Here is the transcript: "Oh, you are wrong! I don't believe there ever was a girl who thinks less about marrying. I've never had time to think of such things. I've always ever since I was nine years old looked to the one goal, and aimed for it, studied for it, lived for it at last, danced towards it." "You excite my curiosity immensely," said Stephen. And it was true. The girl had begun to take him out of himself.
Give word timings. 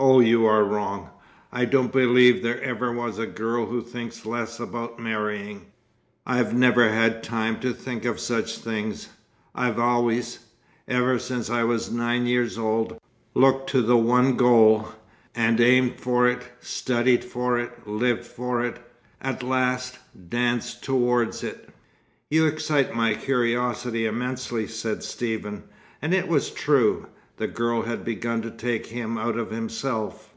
"Oh, 0.00 0.20
you 0.20 0.46
are 0.46 0.62
wrong! 0.62 1.10
I 1.52 1.64
don't 1.64 1.90
believe 1.92 2.40
there 2.40 2.62
ever 2.62 2.92
was 2.92 3.18
a 3.18 3.26
girl 3.26 3.66
who 3.66 3.82
thinks 3.82 4.24
less 4.24 4.60
about 4.60 5.00
marrying. 5.00 5.66
I've 6.24 6.54
never 6.54 6.88
had 6.88 7.24
time 7.24 7.58
to 7.60 7.72
think 7.74 8.04
of 8.04 8.20
such 8.20 8.58
things. 8.58 9.08
I've 9.56 9.80
always 9.80 10.38
ever 10.86 11.18
since 11.18 11.50
I 11.50 11.64
was 11.64 11.90
nine 11.90 12.26
years 12.26 12.56
old 12.56 12.96
looked 13.34 13.70
to 13.70 13.82
the 13.82 13.96
one 13.96 14.36
goal, 14.36 14.86
and 15.34 15.58
aimed 15.60 15.98
for 15.98 16.28
it, 16.28 16.42
studied 16.60 17.24
for 17.24 17.58
it, 17.58 17.84
lived 17.88 18.24
for 18.24 18.64
it 18.64 18.78
at 19.20 19.42
last, 19.42 19.98
danced 20.30 20.84
towards 20.84 21.42
it." 21.42 21.70
"You 22.30 22.46
excite 22.46 22.94
my 22.94 23.14
curiosity 23.16 24.06
immensely," 24.06 24.68
said 24.68 25.02
Stephen. 25.02 25.64
And 26.00 26.14
it 26.14 26.28
was 26.28 26.50
true. 26.50 27.08
The 27.38 27.46
girl 27.46 27.82
had 27.82 28.04
begun 28.04 28.42
to 28.42 28.50
take 28.50 28.86
him 28.86 29.16
out 29.16 29.36
of 29.38 29.52
himself. 29.52 30.32